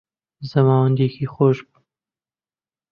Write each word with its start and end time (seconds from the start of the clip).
زەماوندێکی 0.49 1.31
خۆش 1.33 1.57
بوو 1.67 1.81